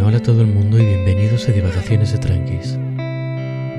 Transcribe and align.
Bueno, 0.00 0.16
hola 0.16 0.18
a 0.20 0.22
todo 0.22 0.40
el 0.40 0.46
mundo 0.46 0.78
y 0.78 0.86
bienvenidos 0.86 1.46
a 1.46 1.52
Divagaciones 1.52 2.12
de 2.12 2.18
Tranquis. 2.18 2.78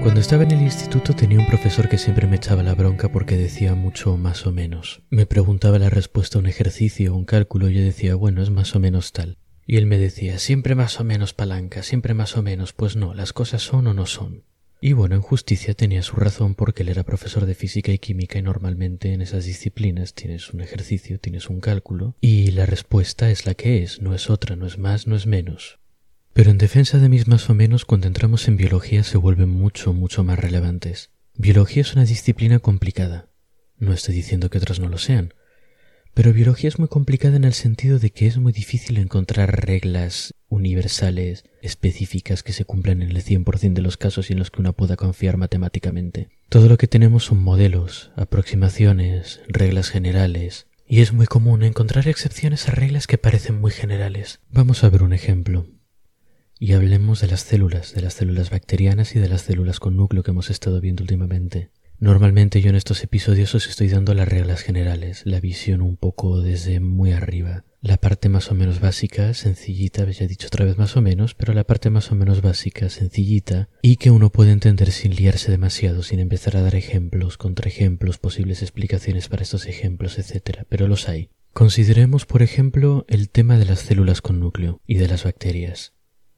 Cuando 0.04 0.20
estaba 0.20 0.44
en 0.44 0.52
el 0.52 0.62
instituto 0.62 1.16
tenía 1.16 1.40
un 1.40 1.48
profesor 1.48 1.90
que 1.90 1.98
siempre 1.98 2.28
me 2.28 2.36
echaba 2.36 2.62
la 2.62 2.76
bronca 2.76 3.12
porque 3.12 3.38
decía 3.38 3.74
mucho 3.74 4.18
más 4.18 4.46
o 4.46 4.52
menos. 4.52 5.02
Me 5.10 5.26
preguntaba 5.26 5.80
la 5.80 5.90
respuesta 5.90 6.38
a 6.38 6.42
un 6.42 6.46
ejercicio 6.46 7.12
o 7.12 7.18
un 7.18 7.26
cálculo 7.26 7.70
y 7.70 7.74
yo 7.74 7.82
decía, 7.82 8.14
bueno, 8.14 8.44
es 8.44 8.52
más 8.52 8.76
o 8.76 8.80
menos 8.80 9.14
tal. 9.14 9.40
Y 9.66 9.78
él 9.78 9.88
me 9.88 9.98
decía, 9.98 10.38
siempre 10.38 10.76
más 10.76 11.00
o 11.00 11.04
menos 11.04 11.34
palanca, 11.34 11.82
siempre 11.82 12.14
más 12.14 12.38
o 12.38 12.44
menos. 12.44 12.72
Pues 12.72 12.96
no, 12.96 13.16
las 13.16 13.34
cosas 13.34 13.64
son 13.64 13.88
o 13.88 13.96
no 13.96 14.06
son. 14.06 14.44
Y 14.80 14.94
bueno, 14.94 15.16
en 15.16 15.22
justicia 15.22 15.74
tenía 15.74 16.04
su 16.04 16.18
razón 16.18 16.54
porque 16.54 16.84
él 16.84 16.90
era 16.90 17.02
profesor 17.02 17.48
de 17.48 17.56
física 17.56 17.92
y 17.92 17.98
química 17.98 18.38
y 18.38 18.44
normalmente 18.44 19.14
en 19.14 19.22
esas 19.22 19.46
disciplinas 19.46 20.14
tienes 20.14 20.54
un 20.54 20.62
ejercicio, 20.62 21.20
tienes 21.20 21.50
un 21.50 21.62
cálculo 21.62 22.16
y 22.22 22.52
la 22.52 22.68
respuesta 22.68 23.32
es 23.32 23.48
la 23.48 23.56
que 23.56 23.82
es, 23.82 24.04
no 24.04 24.14
es 24.14 24.30
otra, 24.30 24.56
no 24.56 24.68
es 24.68 24.78
más, 24.78 25.08
no 25.08 25.16
es 25.16 25.26
menos. 25.26 25.81
Pero 26.34 26.50
en 26.50 26.58
defensa 26.58 26.98
de 26.98 27.10
mis 27.10 27.28
más 27.28 27.50
o 27.50 27.54
menos, 27.54 27.84
cuando 27.84 28.08
entramos 28.08 28.48
en 28.48 28.56
biología 28.56 29.04
se 29.04 29.18
vuelven 29.18 29.50
mucho, 29.50 29.94
mucho 29.94 30.24
más 30.24 30.40
relevantes. 30.40 31.10
Biología 31.36 31.82
es 31.82 31.94
una 31.94 32.06
disciplina 32.06 32.60
complicada. 32.60 33.28
No 33.78 33.92
estoy 33.92 34.16
diciendo 34.16 34.50
que 34.50 34.58
otras 34.58 34.80
no 34.80 34.88
lo 34.88 34.98
sean. 34.98 35.34
Pero 36.14 36.34
biología 36.34 36.70
es 36.70 36.80
muy 36.80 36.88
complicada 36.88 37.36
en 37.36 37.44
el 37.44 37.54
sentido 37.54 38.00
de 38.00 38.12
que 38.12 38.28
es 38.28 38.38
muy 38.38 38.54
difícil 38.54 38.98
encontrar 38.98 39.66
reglas 39.66 40.34
universales, 40.48 41.44
específicas, 41.62 42.44
que 42.44 42.54
se 42.54 42.66
cumplan 42.66 43.02
en 43.02 43.12
el 43.12 43.24
100% 43.24 43.74
de 43.74 43.82
los 43.82 43.98
casos 43.98 44.30
y 44.30 44.34
en 44.34 44.40
los 44.40 44.52
que 44.52 44.62
uno 44.62 44.74
pueda 44.74 44.96
confiar 44.96 45.38
matemáticamente. 45.38 46.30
Todo 46.50 46.70
lo 46.70 46.78
que 46.78 46.88
tenemos 46.88 47.26
son 47.26 47.42
modelos, 47.42 48.12
aproximaciones, 48.16 49.42
reglas 49.48 49.90
generales, 49.90 50.68
y 50.86 51.02
es 51.02 51.14
muy 51.14 51.28
común 51.28 51.64
encontrar 51.64 52.08
excepciones 52.10 52.68
a 52.68 52.72
reglas 52.72 53.08
que 53.08 53.18
parecen 53.18 53.60
muy 53.60 53.72
generales. 53.72 54.42
Vamos 54.50 54.84
a 54.84 54.90
ver 54.90 55.04
un 55.04 55.14
ejemplo 55.14 55.66
y 56.62 56.74
hablemos 56.74 57.20
de 57.22 57.28
las 57.28 57.42
células, 57.42 57.96
de 57.96 58.02
las 58.02 58.14
células 58.14 58.52
bacterianas 58.52 59.16
y 59.16 59.20
de 59.20 59.28
las 59.28 59.42
células 59.42 59.80
con 59.80 59.98
núcleo 59.98 60.22
que 60.22 60.30
hemos 60.30 60.52
estado 60.52 60.80
viendo 60.80 61.02
últimamente. 61.02 61.72
Normalmente 61.98 62.62
yo 62.62 62.70
en 62.70 62.76
estos 62.76 63.04
episodios 63.04 63.56
os 63.56 63.68
estoy 63.68 63.90
dando 63.90 64.14
las 64.14 64.28
reglas 64.28 64.62
generales, 64.62 65.24
la 65.26 65.40
visión 65.40 65.82
un 65.82 65.98
poco 65.98 66.40
desde 66.40 66.80
muy 66.80 67.14
arriba. 67.14 67.66
La 67.82 67.98
parte 67.98 68.30
más 68.30 68.52
o 68.52 68.54
menos 68.54 68.80
básica, 68.80 69.34
sencillita, 69.34 70.08
ya 70.12 70.26
he 70.26 70.28
dicho 70.28 70.46
otra 70.46 70.64
vez 70.66 70.78
más 70.78 70.96
o 70.96 71.02
menos, 71.02 71.34
pero 71.34 71.56
la 71.56 71.64
parte 71.64 71.90
más 71.90 72.12
o 72.12 72.16
menos 72.16 72.44
básica, 72.44 72.90
sencillita, 72.90 73.68
y 73.82 73.96
que 73.96 74.12
uno 74.12 74.32
puede 74.32 74.52
entender 74.52 74.92
sin 74.92 75.16
liarse 75.16 75.50
demasiado, 75.50 76.04
sin 76.04 76.20
empezar 76.20 76.58
a 76.58 76.62
dar 76.62 76.76
ejemplos, 76.76 77.38
contraejemplos, 77.38 78.20
posibles 78.20 78.62
explicaciones 78.62 79.30
para 79.30 79.42
estos 79.42 79.66
ejemplos, 79.66 80.20
etc. 80.20 80.60
Pero 80.70 80.88
los 80.88 81.10
hay. 81.10 81.32
Consideremos, 81.54 82.28
por 82.28 82.44
ejemplo, 82.44 83.04
el 83.08 83.32
tema 83.32 83.58
de 83.58 83.66
las 83.66 83.80
células 83.80 84.22
con 84.22 84.40
núcleo 84.40 84.80
y 84.86 84.98
de 84.98 85.08
las 85.08 85.24
bacterias. 85.24 85.94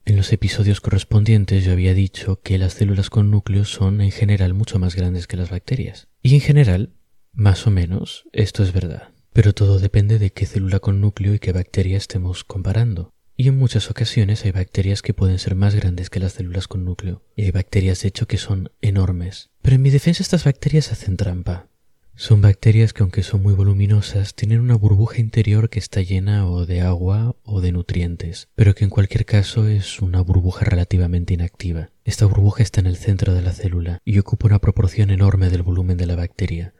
En 0.06 0.16
los 0.16 0.32
episodios 0.34 0.82
correspondientes 0.82 1.64
yo 1.64 1.72
había 1.72 1.94
dicho 1.94 2.40
que 2.42 2.58
las 2.58 2.74
células 2.74 3.08
con 3.08 3.30
núcleos 3.30 3.70
son 3.70 4.02
en 4.02 4.10
general 4.10 4.52
mucho 4.52 4.78
más 4.78 4.96
grandes 4.96 5.26
que 5.26 5.38
las 5.38 5.48
bacterias. 5.48 6.08
Y 6.20 6.34
en 6.34 6.42
general, 6.42 6.92
más 7.32 7.66
o 7.66 7.70
menos, 7.70 8.24
esto 8.32 8.62
es 8.62 8.74
verdad. 8.74 9.08
Pero 9.32 9.54
todo 9.54 9.78
depende 9.78 10.18
de 10.18 10.30
qué 10.30 10.44
célula 10.44 10.78
con 10.78 11.00
núcleo 11.00 11.32
y 11.32 11.38
qué 11.38 11.52
bacteria 11.52 11.96
estemos 11.96 12.44
comparando. 12.44 13.14
Y 13.34 13.48
en 13.48 13.56
muchas 13.56 13.90
ocasiones 13.90 14.44
hay 14.44 14.52
bacterias 14.52 15.00
que 15.00 15.14
pueden 15.14 15.38
ser 15.38 15.54
más 15.54 15.74
grandes 15.74 16.10
que 16.10 16.20
las 16.20 16.34
células 16.34 16.68
con 16.68 16.84
núcleo. 16.84 17.22
Y 17.34 17.44
hay 17.44 17.50
bacterias 17.50 18.02
de 18.02 18.08
hecho 18.08 18.28
que 18.28 18.36
son 18.36 18.70
enormes. 18.82 19.50
Pero 19.62 19.76
en 19.76 19.82
mi 19.82 19.90
defensa 19.90 20.22
estas 20.22 20.44
bacterias 20.44 20.92
hacen 20.92 21.16
trampa. 21.16 21.68
Son 22.16 22.40
bacterias 22.40 22.92
que 22.92 23.02
aunque 23.02 23.24
son 23.24 23.42
muy 23.42 23.54
voluminosas, 23.54 24.36
tienen 24.36 24.60
una 24.60 24.76
burbuja 24.76 25.20
interior 25.20 25.68
que 25.68 25.80
está 25.80 26.00
llena 26.00 26.48
o 26.48 26.64
de 26.64 26.80
agua 26.80 27.34
o 27.42 27.60
de 27.60 27.72
nutrientes, 27.72 28.48
pero 28.54 28.76
que 28.76 28.84
en 28.84 28.90
cualquier 28.90 29.26
caso 29.26 29.66
es 29.66 30.00
una 30.00 30.20
burbuja 30.20 30.64
relativamente 30.64 31.34
inactiva. 31.34 31.90
Esta 32.04 32.26
burbuja 32.26 32.62
está 32.62 32.80
en 32.80 32.86
el 32.86 32.96
centro 32.96 33.34
de 33.34 33.42
la 33.42 33.52
célula 33.52 33.98
y 34.04 34.20
ocupa 34.20 34.46
una 34.46 34.60
proporción 34.60 35.10
enorme 35.10 35.50
del 35.50 35.62
volumen 35.62 35.96
de 35.96 36.06
la 36.06 36.14
bacteria. 36.14 36.72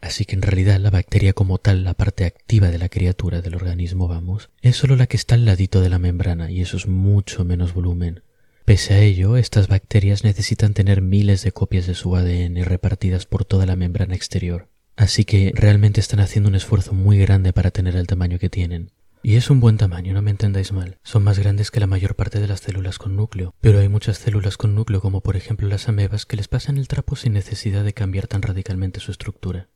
Así 0.00 0.24
que 0.24 0.34
en 0.34 0.42
realidad 0.42 0.80
la 0.80 0.90
bacteria 0.90 1.34
como 1.34 1.58
tal, 1.58 1.84
la 1.84 1.94
parte 1.94 2.24
activa 2.24 2.68
de 2.70 2.78
la 2.78 2.88
criatura, 2.88 3.42
del 3.42 3.54
organismo, 3.54 4.08
vamos, 4.08 4.50
es 4.60 4.76
solo 4.76 4.96
la 4.96 5.06
que 5.06 5.16
está 5.16 5.36
al 5.36 5.44
ladito 5.44 5.80
de 5.82 5.88
la 5.88 6.00
membrana 6.00 6.50
y 6.50 6.60
eso 6.60 6.76
es 6.76 6.88
mucho 6.88 7.44
menos 7.44 7.74
volumen. 7.74 8.22
Pese 8.64 8.94
a 8.94 9.00
ello, 9.00 9.36
estas 9.36 9.68
bacterias 9.68 10.24
necesitan 10.24 10.72
tener 10.72 11.02
miles 11.02 11.42
de 11.42 11.52
copias 11.52 11.86
de 11.86 11.94
su 11.94 12.16
ADN 12.16 12.64
repartidas 12.64 13.26
por 13.26 13.44
toda 13.44 13.66
la 13.66 13.76
membrana 13.76 14.14
exterior. 14.14 14.70
Así 14.96 15.26
que 15.26 15.52
realmente 15.54 16.00
están 16.00 16.20
haciendo 16.20 16.48
un 16.48 16.54
esfuerzo 16.54 16.94
muy 16.94 17.18
grande 17.18 17.52
para 17.52 17.70
tener 17.70 17.94
el 17.94 18.06
tamaño 18.06 18.38
que 18.38 18.48
tienen. 18.48 18.90
Y 19.22 19.36
es 19.36 19.50
un 19.50 19.60
buen 19.60 19.76
tamaño, 19.76 20.14
no 20.14 20.22
me 20.22 20.30
entendáis 20.30 20.72
mal. 20.72 20.98
Son 21.02 21.22
más 21.22 21.38
grandes 21.38 21.70
que 21.70 21.80
la 21.80 21.86
mayor 21.86 22.14
parte 22.14 22.40
de 22.40 22.48
las 22.48 22.60
células 22.60 22.98
con 22.98 23.16
núcleo, 23.16 23.54
pero 23.60 23.80
hay 23.80 23.88
muchas 23.90 24.16
células 24.16 24.56
con 24.56 24.74
núcleo 24.74 25.02
como 25.02 25.20
por 25.20 25.36
ejemplo 25.36 25.68
las 25.68 25.88
amebas 25.88 26.24
que 26.24 26.36
les 26.36 26.48
pasan 26.48 26.78
el 26.78 26.88
trapo 26.88 27.16
sin 27.16 27.34
necesidad 27.34 27.84
de 27.84 27.92
cambiar 27.92 28.28
tan 28.28 28.40
radicalmente 28.40 29.00
su 29.00 29.10
estructura. 29.10 29.68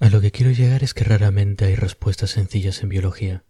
A 0.00 0.08
lo 0.08 0.22
que 0.22 0.30
quiero 0.30 0.52
llegar 0.52 0.82
es 0.82 0.94
que 0.94 1.04
raramente 1.04 1.66
hay 1.66 1.74
respuestas 1.74 2.30
sencillas 2.30 2.82
en 2.82 2.88
biología. 2.88 3.44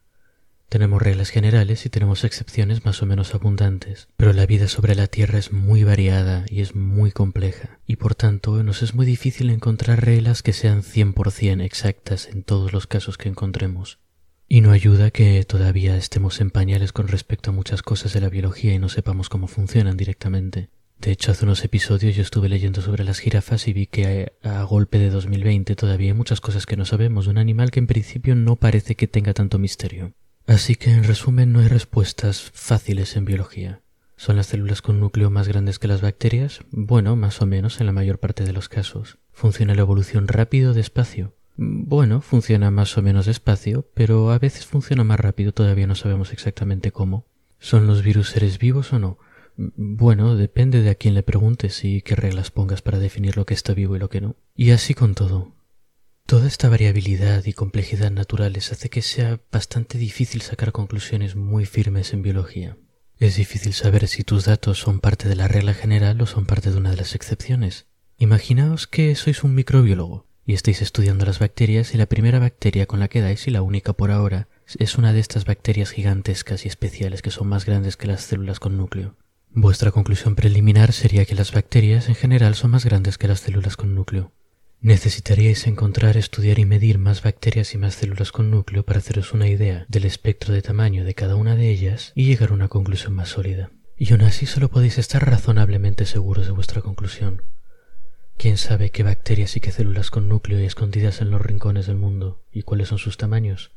Tenemos 0.68 1.00
reglas 1.00 1.30
generales 1.30 1.86
y 1.86 1.88
tenemos 1.88 2.24
excepciones 2.24 2.84
más 2.84 3.02
o 3.02 3.06
menos 3.06 3.34
abundantes, 3.34 4.08
pero 4.18 4.34
la 4.34 4.44
vida 4.44 4.68
sobre 4.68 4.94
la 4.94 5.06
Tierra 5.06 5.38
es 5.38 5.50
muy 5.50 5.82
variada 5.82 6.44
y 6.46 6.60
es 6.60 6.74
muy 6.74 7.10
compleja, 7.10 7.80
y 7.86 7.96
por 7.96 8.14
tanto 8.14 8.62
nos 8.62 8.82
es 8.82 8.94
muy 8.94 9.06
difícil 9.06 9.48
encontrar 9.48 10.04
reglas 10.04 10.42
que 10.42 10.52
sean 10.52 10.82
100% 10.82 11.64
exactas 11.64 12.28
en 12.28 12.42
todos 12.42 12.74
los 12.74 12.86
casos 12.86 13.16
que 13.16 13.30
encontremos. 13.30 13.98
Y 14.46 14.60
no 14.60 14.70
ayuda 14.70 15.10
que 15.10 15.42
todavía 15.44 15.96
estemos 15.96 16.38
en 16.42 16.50
pañales 16.50 16.92
con 16.92 17.08
respecto 17.08 17.50
a 17.50 17.54
muchas 17.54 17.82
cosas 17.82 18.12
de 18.12 18.20
la 18.20 18.28
biología 18.28 18.74
y 18.74 18.78
no 18.78 18.90
sepamos 18.90 19.30
cómo 19.30 19.46
funcionan 19.46 19.96
directamente. 19.96 20.68
De 21.00 21.12
hecho, 21.12 21.30
hace 21.30 21.46
unos 21.46 21.64
episodios 21.64 22.14
yo 22.14 22.22
estuve 22.22 22.50
leyendo 22.50 22.82
sobre 22.82 23.04
las 23.04 23.20
jirafas 23.20 23.68
y 23.68 23.72
vi 23.72 23.86
que 23.86 24.32
a, 24.42 24.62
golpe 24.64 24.98
de 24.98 25.08
2020 25.08 25.76
todavía 25.76 26.10
hay 26.10 26.16
muchas 26.16 26.42
cosas 26.42 26.66
que 26.66 26.76
no 26.76 26.84
sabemos 26.84 27.24
de 27.24 27.30
un 27.30 27.38
animal 27.38 27.70
que 27.70 27.78
en 27.78 27.86
principio 27.86 28.34
no 28.34 28.56
parece 28.56 28.96
que 28.96 29.06
tenga 29.06 29.32
tanto 29.32 29.58
misterio. 29.58 30.12
Así 30.48 30.76
que 30.76 30.90
en 30.90 31.04
resumen 31.04 31.52
no 31.52 31.60
hay 31.60 31.68
respuestas 31.68 32.50
fáciles 32.54 33.16
en 33.16 33.26
biología. 33.26 33.82
¿Son 34.16 34.36
las 34.36 34.46
células 34.46 34.80
con 34.80 34.98
núcleo 34.98 35.28
más 35.28 35.46
grandes 35.46 35.78
que 35.78 35.88
las 35.88 36.00
bacterias? 36.00 36.60
Bueno, 36.70 37.16
más 37.16 37.42
o 37.42 37.46
menos 37.46 37.80
en 37.80 37.86
la 37.86 37.92
mayor 37.92 38.18
parte 38.18 38.44
de 38.44 38.54
los 38.54 38.70
casos. 38.70 39.18
¿Funciona 39.30 39.74
la 39.74 39.82
evolución 39.82 40.26
rápido 40.26 40.70
o 40.70 40.74
despacio? 40.74 41.34
Bueno, 41.58 42.22
funciona 42.22 42.70
más 42.70 42.96
o 42.96 43.02
menos 43.02 43.26
despacio, 43.26 43.90
pero 43.92 44.30
a 44.30 44.38
veces 44.38 44.64
funciona 44.64 45.04
más 45.04 45.20
rápido, 45.20 45.52
todavía 45.52 45.86
no 45.86 45.94
sabemos 45.94 46.32
exactamente 46.32 46.92
cómo. 46.92 47.26
¿Son 47.58 47.86
los 47.86 48.02
virus 48.02 48.30
seres 48.30 48.58
vivos 48.58 48.94
o 48.94 48.98
no? 48.98 49.18
Bueno, 49.58 50.34
depende 50.34 50.80
de 50.80 50.88
a 50.88 50.94
quién 50.94 51.12
le 51.12 51.22
preguntes 51.22 51.84
y 51.84 52.00
qué 52.00 52.16
reglas 52.16 52.50
pongas 52.50 52.80
para 52.80 52.98
definir 52.98 53.36
lo 53.36 53.44
que 53.44 53.52
está 53.52 53.74
vivo 53.74 53.96
y 53.96 53.98
lo 53.98 54.08
que 54.08 54.22
no. 54.22 54.34
Y 54.56 54.70
así 54.70 54.94
con 54.94 55.14
todo. 55.14 55.52
Toda 56.28 56.46
esta 56.46 56.68
variabilidad 56.68 57.46
y 57.46 57.54
complejidad 57.54 58.10
naturales 58.10 58.70
hace 58.70 58.90
que 58.90 59.00
sea 59.00 59.40
bastante 59.50 59.96
difícil 59.96 60.42
sacar 60.42 60.72
conclusiones 60.72 61.36
muy 61.36 61.64
firmes 61.64 62.12
en 62.12 62.20
biología. 62.20 62.76
Es 63.16 63.36
difícil 63.36 63.72
saber 63.72 64.06
si 64.08 64.24
tus 64.24 64.44
datos 64.44 64.78
son 64.78 65.00
parte 65.00 65.26
de 65.26 65.36
la 65.36 65.48
regla 65.48 65.72
general 65.72 66.20
o 66.20 66.26
son 66.26 66.44
parte 66.44 66.70
de 66.70 66.76
una 66.76 66.90
de 66.90 66.98
las 66.98 67.14
excepciones. 67.14 67.86
Imaginaos 68.18 68.86
que 68.86 69.14
sois 69.14 69.42
un 69.42 69.54
microbiólogo 69.54 70.26
y 70.44 70.52
estáis 70.52 70.82
estudiando 70.82 71.24
las 71.24 71.38
bacterias 71.38 71.94
y 71.94 71.96
la 71.96 72.04
primera 72.04 72.38
bacteria 72.38 72.84
con 72.84 73.00
la 73.00 73.08
que 73.08 73.22
dais 73.22 73.46
y 73.46 73.50
la 73.50 73.62
única 73.62 73.94
por 73.94 74.10
ahora 74.10 74.48
es 74.78 74.98
una 74.98 75.14
de 75.14 75.20
estas 75.20 75.46
bacterias 75.46 75.92
gigantescas 75.92 76.66
y 76.66 76.68
especiales 76.68 77.22
que 77.22 77.30
son 77.30 77.48
más 77.48 77.64
grandes 77.64 77.96
que 77.96 78.06
las 78.06 78.20
células 78.20 78.60
con 78.60 78.76
núcleo. 78.76 79.16
Vuestra 79.48 79.92
conclusión 79.92 80.34
preliminar 80.34 80.92
sería 80.92 81.24
que 81.24 81.34
las 81.34 81.52
bacterias 81.52 82.10
en 82.10 82.16
general 82.16 82.54
son 82.54 82.72
más 82.72 82.84
grandes 82.84 83.16
que 83.16 83.28
las 83.28 83.40
células 83.40 83.78
con 83.78 83.94
núcleo. 83.94 84.30
Necesitaríais 84.80 85.66
encontrar, 85.66 86.16
estudiar 86.16 86.60
y 86.60 86.64
medir 86.64 86.98
más 86.98 87.22
bacterias 87.22 87.74
y 87.74 87.78
más 87.78 87.94
células 87.94 88.30
con 88.30 88.52
núcleo 88.52 88.84
para 88.84 89.00
haceros 89.00 89.32
una 89.32 89.48
idea 89.48 89.84
del 89.88 90.04
espectro 90.04 90.54
de 90.54 90.62
tamaño 90.62 91.04
de 91.04 91.14
cada 91.14 91.34
una 91.34 91.56
de 91.56 91.68
ellas 91.68 92.12
y 92.14 92.26
llegar 92.26 92.50
a 92.50 92.54
una 92.54 92.68
conclusión 92.68 93.12
más 93.12 93.30
sólida. 93.30 93.72
Y 93.96 94.12
aún 94.12 94.22
así 94.22 94.46
solo 94.46 94.68
podéis 94.68 94.98
estar 94.98 95.28
razonablemente 95.28 96.06
seguros 96.06 96.46
de 96.46 96.52
vuestra 96.52 96.80
conclusión. 96.80 97.42
¿Quién 98.36 98.56
sabe 98.56 98.90
qué 98.90 99.02
bacterias 99.02 99.56
y 99.56 99.60
qué 99.60 99.72
células 99.72 100.12
con 100.12 100.28
núcleo 100.28 100.58
hay 100.58 100.66
escondidas 100.66 101.20
en 101.20 101.30
los 101.30 101.40
rincones 101.40 101.88
del 101.88 101.96
mundo 101.96 102.44
y 102.52 102.62
cuáles 102.62 102.86
son 102.86 102.98
sus 102.98 103.16
tamaños? 103.16 103.72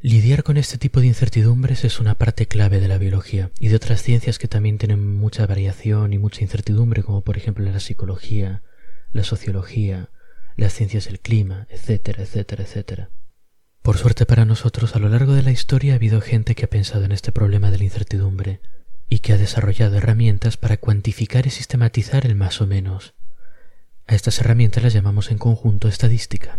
Lidiar 0.00 0.42
con 0.42 0.58
este 0.58 0.76
tipo 0.76 1.00
de 1.00 1.06
incertidumbres 1.06 1.82
es 1.84 1.98
una 1.98 2.16
parte 2.16 2.46
clave 2.46 2.78
de 2.78 2.88
la 2.88 2.98
biología 2.98 3.52
y 3.58 3.68
de 3.68 3.76
otras 3.76 4.02
ciencias 4.02 4.38
que 4.38 4.48
también 4.48 4.76
tienen 4.76 5.14
mucha 5.14 5.46
variación 5.46 6.12
y 6.12 6.18
mucha 6.18 6.42
incertidumbre, 6.42 7.02
como 7.02 7.22
por 7.22 7.38
ejemplo 7.38 7.64
la 7.64 7.80
psicología, 7.80 8.62
la 9.12 9.24
sociología, 9.24 10.10
las 10.56 10.74
ciencias 10.74 11.06
del 11.06 11.20
clima, 11.20 11.66
etcétera, 11.70 12.22
etcétera, 12.22 12.64
etcétera. 12.64 13.10
Por 13.82 13.98
suerte 13.98 14.26
para 14.26 14.44
nosotros, 14.44 14.94
a 14.94 14.98
lo 14.98 15.08
largo 15.08 15.34
de 15.34 15.42
la 15.42 15.50
historia 15.50 15.94
ha 15.94 15.96
habido 15.96 16.20
gente 16.20 16.54
que 16.54 16.64
ha 16.64 16.70
pensado 16.70 17.04
en 17.04 17.12
este 17.12 17.32
problema 17.32 17.70
de 17.70 17.78
la 17.78 17.84
incertidumbre 17.84 18.60
y 19.08 19.18
que 19.18 19.32
ha 19.32 19.38
desarrollado 19.38 19.96
herramientas 19.96 20.56
para 20.56 20.76
cuantificar 20.76 21.46
y 21.46 21.50
sistematizar 21.50 22.24
el 22.24 22.34
más 22.34 22.60
o 22.60 22.66
menos. 22.66 23.14
A 24.06 24.14
estas 24.14 24.40
herramientas 24.40 24.82
las 24.82 24.92
llamamos 24.92 25.30
en 25.30 25.38
conjunto 25.38 25.88
estadística. 25.88 26.58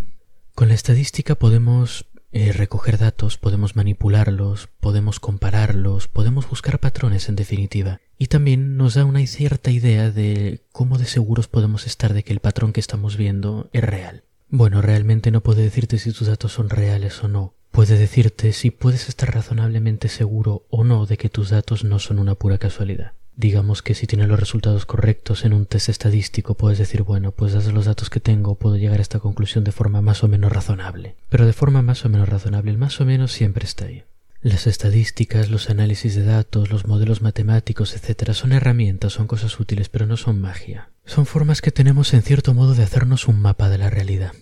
Con 0.54 0.68
la 0.68 0.74
estadística 0.74 1.34
podemos 1.34 2.06
eh, 2.34 2.52
recoger 2.52 2.98
datos, 2.98 3.38
podemos 3.38 3.76
manipularlos, 3.76 4.68
podemos 4.80 5.20
compararlos, 5.20 6.08
podemos 6.08 6.48
buscar 6.48 6.80
patrones 6.80 7.28
en 7.28 7.36
definitiva. 7.36 8.00
Y 8.18 8.26
también 8.26 8.76
nos 8.76 8.94
da 8.94 9.04
una 9.04 9.24
cierta 9.26 9.70
idea 9.70 10.10
de 10.10 10.64
cómo 10.72 10.98
de 10.98 11.04
seguros 11.04 11.46
podemos 11.46 11.86
estar 11.86 12.12
de 12.12 12.24
que 12.24 12.32
el 12.32 12.40
patrón 12.40 12.72
que 12.72 12.80
estamos 12.80 13.16
viendo 13.16 13.70
es 13.72 13.84
real. 13.84 14.24
Bueno, 14.48 14.82
realmente 14.82 15.30
no 15.30 15.42
puede 15.42 15.62
decirte 15.62 15.98
si 15.98 16.12
tus 16.12 16.26
datos 16.26 16.52
son 16.52 16.70
reales 16.70 17.22
o 17.22 17.28
no. 17.28 17.54
Puede 17.70 17.96
decirte 17.96 18.52
si 18.52 18.72
puedes 18.72 19.08
estar 19.08 19.32
razonablemente 19.32 20.08
seguro 20.08 20.66
o 20.70 20.82
no 20.82 21.06
de 21.06 21.16
que 21.16 21.28
tus 21.28 21.50
datos 21.50 21.84
no 21.84 22.00
son 22.00 22.18
una 22.18 22.34
pura 22.34 22.58
casualidad. 22.58 23.12
Digamos 23.36 23.82
que 23.82 23.94
si 23.94 24.06
tienes 24.06 24.28
los 24.28 24.38
resultados 24.38 24.86
correctos 24.86 25.44
en 25.44 25.54
un 25.54 25.66
test 25.66 25.88
estadístico, 25.88 26.54
puedes 26.54 26.78
decir, 26.78 27.02
bueno, 27.02 27.32
pues 27.32 27.52
dados 27.52 27.72
los 27.72 27.86
datos 27.86 28.08
que 28.08 28.20
tengo, 28.20 28.54
puedo 28.54 28.76
llegar 28.76 29.00
a 29.00 29.02
esta 29.02 29.18
conclusión 29.18 29.64
de 29.64 29.72
forma 29.72 30.00
más 30.02 30.22
o 30.22 30.28
menos 30.28 30.52
razonable. 30.52 31.16
Pero 31.30 31.44
de 31.44 31.52
forma 31.52 31.82
más 31.82 32.04
o 32.04 32.08
menos 32.08 32.28
razonable, 32.28 32.70
el 32.70 32.78
más 32.78 33.00
o 33.00 33.04
menos 33.04 33.32
siempre 33.32 33.64
está 33.64 33.86
ahí. 33.86 34.04
Las 34.40 34.66
estadísticas, 34.66 35.50
los 35.50 35.70
análisis 35.70 36.14
de 36.14 36.22
datos, 36.22 36.70
los 36.70 36.86
modelos 36.86 37.22
matemáticos, 37.22 37.96
etc. 37.96 38.32
son 38.32 38.52
herramientas, 38.52 39.14
son 39.14 39.26
cosas 39.26 39.58
útiles, 39.58 39.88
pero 39.88 40.06
no 40.06 40.16
son 40.16 40.40
magia. 40.40 40.90
Son 41.04 41.26
formas 41.26 41.60
que 41.60 41.72
tenemos 41.72 42.14
en 42.14 42.22
cierto 42.22 42.54
modo 42.54 42.74
de 42.74 42.82
hacernos 42.82 43.26
un 43.26 43.40
mapa 43.40 43.68
de 43.68 43.78
la 43.78 43.90
realidad. 43.90 44.32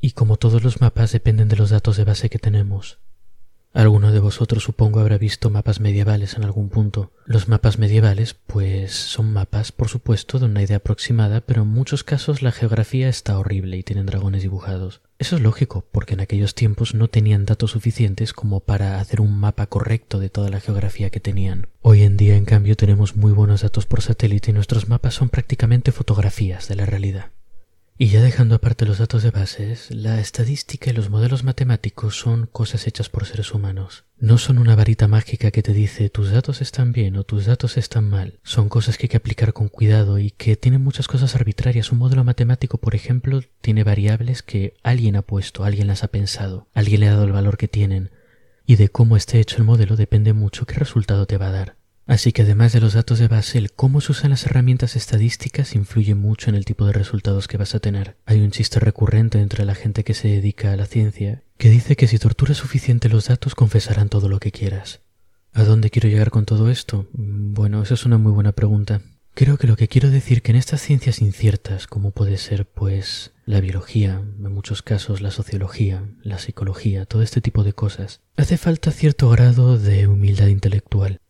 Y 0.00 0.10
como 0.10 0.36
todos 0.36 0.64
los 0.64 0.80
mapas 0.80 1.12
dependen 1.12 1.48
de 1.48 1.56
los 1.56 1.70
datos 1.70 1.96
de 1.96 2.04
base 2.04 2.28
que 2.28 2.40
tenemos, 2.40 2.98
Alguno 3.74 4.12
de 4.12 4.20
vosotros 4.20 4.64
supongo 4.64 5.00
habrá 5.00 5.16
visto 5.16 5.48
mapas 5.48 5.80
medievales 5.80 6.34
en 6.34 6.44
algún 6.44 6.68
punto. 6.68 7.10
Los 7.24 7.48
mapas 7.48 7.78
medievales, 7.78 8.34
pues, 8.34 8.92
son 8.92 9.32
mapas, 9.32 9.72
por 9.72 9.88
supuesto, 9.88 10.38
de 10.38 10.44
una 10.44 10.62
idea 10.62 10.76
aproximada, 10.76 11.40
pero 11.40 11.62
en 11.62 11.68
muchos 11.68 12.04
casos 12.04 12.42
la 12.42 12.52
geografía 12.52 13.08
está 13.08 13.38
horrible 13.38 13.78
y 13.78 13.82
tienen 13.82 14.04
dragones 14.04 14.42
dibujados. 14.42 15.00
Eso 15.18 15.36
es 15.36 15.42
lógico, 15.42 15.86
porque 15.90 16.14
en 16.14 16.20
aquellos 16.20 16.54
tiempos 16.54 16.94
no 16.94 17.08
tenían 17.08 17.46
datos 17.46 17.70
suficientes 17.70 18.34
como 18.34 18.60
para 18.60 19.00
hacer 19.00 19.22
un 19.22 19.38
mapa 19.38 19.66
correcto 19.66 20.18
de 20.18 20.28
toda 20.28 20.50
la 20.50 20.60
geografía 20.60 21.08
que 21.08 21.20
tenían. 21.20 21.68
Hoy 21.80 22.02
en 22.02 22.18
día, 22.18 22.36
en 22.36 22.44
cambio, 22.44 22.76
tenemos 22.76 23.16
muy 23.16 23.32
buenos 23.32 23.62
datos 23.62 23.86
por 23.86 24.02
satélite 24.02 24.50
y 24.50 24.54
nuestros 24.54 24.88
mapas 24.88 25.14
son 25.14 25.30
prácticamente 25.30 25.92
fotografías 25.92 26.68
de 26.68 26.76
la 26.76 26.84
realidad. 26.84 27.30
Y 28.02 28.08
ya 28.08 28.20
dejando 28.20 28.56
aparte 28.56 28.84
los 28.84 28.98
datos 28.98 29.22
de 29.22 29.30
bases, 29.30 29.88
la 29.92 30.18
estadística 30.18 30.90
y 30.90 30.92
los 30.92 31.08
modelos 31.08 31.44
matemáticos 31.44 32.18
son 32.18 32.48
cosas 32.50 32.88
hechas 32.88 33.08
por 33.08 33.26
seres 33.26 33.54
humanos. 33.54 34.06
No 34.18 34.38
son 34.38 34.58
una 34.58 34.74
varita 34.74 35.06
mágica 35.06 35.52
que 35.52 35.62
te 35.62 35.72
dice 35.72 36.10
tus 36.10 36.32
datos 36.32 36.62
están 36.62 36.90
bien 36.90 37.16
o 37.16 37.22
tus 37.22 37.46
datos 37.46 37.76
están 37.76 38.10
mal. 38.10 38.40
Son 38.42 38.68
cosas 38.68 38.98
que 38.98 39.04
hay 39.04 39.10
que 39.10 39.18
aplicar 39.18 39.52
con 39.52 39.68
cuidado 39.68 40.18
y 40.18 40.32
que 40.32 40.56
tienen 40.56 40.82
muchas 40.82 41.06
cosas 41.06 41.36
arbitrarias. 41.36 41.92
Un 41.92 41.98
modelo 41.98 42.24
matemático, 42.24 42.78
por 42.78 42.96
ejemplo, 42.96 43.40
tiene 43.60 43.84
variables 43.84 44.42
que 44.42 44.74
alguien 44.82 45.14
ha 45.14 45.22
puesto, 45.22 45.62
alguien 45.62 45.86
las 45.86 46.02
ha 46.02 46.08
pensado, 46.08 46.66
alguien 46.74 47.02
le 47.02 47.06
ha 47.06 47.12
dado 47.12 47.26
el 47.26 47.32
valor 47.32 47.56
que 47.56 47.68
tienen. 47.68 48.10
Y 48.66 48.74
de 48.74 48.88
cómo 48.88 49.16
esté 49.16 49.38
hecho 49.38 49.58
el 49.58 49.64
modelo 49.64 49.94
depende 49.94 50.32
mucho 50.32 50.66
qué 50.66 50.74
resultado 50.74 51.26
te 51.26 51.38
va 51.38 51.50
a 51.50 51.52
dar. 51.52 51.81
Así 52.06 52.32
que 52.32 52.42
además 52.42 52.72
de 52.72 52.80
los 52.80 52.94
datos 52.94 53.18
de 53.18 53.28
base, 53.28 53.58
el 53.58 53.72
cómo 53.72 54.00
se 54.00 54.12
usan 54.12 54.30
las 54.30 54.44
herramientas 54.44 54.96
estadísticas 54.96 55.74
influye 55.74 56.14
mucho 56.14 56.50
en 56.50 56.56
el 56.56 56.64
tipo 56.64 56.84
de 56.84 56.92
resultados 56.92 57.46
que 57.46 57.56
vas 57.56 57.74
a 57.74 57.80
tener. 57.80 58.16
Hay 58.26 58.40
un 58.40 58.50
chiste 58.50 58.80
recurrente 58.80 59.40
entre 59.40 59.64
la 59.64 59.74
gente 59.74 60.02
que 60.02 60.14
se 60.14 60.28
dedica 60.28 60.72
a 60.72 60.76
la 60.76 60.86
ciencia 60.86 61.42
que 61.58 61.70
dice 61.70 61.94
que 61.94 62.08
si 62.08 62.18
torturas 62.18 62.56
suficiente 62.56 63.08
los 63.08 63.28
datos 63.28 63.54
confesarán 63.54 64.08
todo 64.08 64.28
lo 64.28 64.40
que 64.40 64.50
quieras. 64.50 65.00
¿A 65.52 65.62
dónde 65.62 65.90
quiero 65.90 66.08
llegar 66.08 66.30
con 66.30 66.44
todo 66.44 66.70
esto? 66.70 67.06
Bueno, 67.12 67.82
esa 67.82 67.94
es 67.94 68.04
una 68.04 68.18
muy 68.18 68.32
buena 68.32 68.50
pregunta. 68.50 69.02
Creo 69.34 69.56
que 69.56 69.68
lo 69.68 69.76
que 69.76 69.86
quiero 69.86 70.10
decir 70.10 70.42
que 70.42 70.50
en 70.50 70.56
estas 70.56 70.82
ciencias 70.82 71.20
inciertas, 71.20 71.86
como 71.86 72.10
puede 72.10 72.36
ser 72.36 72.66
pues 72.66 73.30
la 73.46 73.60
biología, 73.60 74.14
en 74.14 74.52
muchos 74.52 74.82
casos 74.82 75.20
la 75.20 75.30
sociología, 75.30 76.02
la 76.22 76.38
psicología, 76.38 77.06
todo 77.06 77.22
este 77.22 77.40
tipo 77.40 77.62
de 77.62 77.74
cosas, 77.74 78.20
hace 78.36 78.58
falta 78.58 78.90
cierto 78.90 79.28
grado 79.30 79.78
de 79.78 80.08
humildad 80.08 80.48
intelectual 80.48 81.20